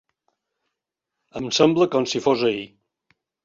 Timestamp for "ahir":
2.51-2.69